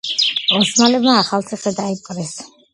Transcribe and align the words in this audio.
ოსმალებმა 0.59 1.19
ახალციხე 1.19 1.77
დაიპყრეს. 1.83 2.37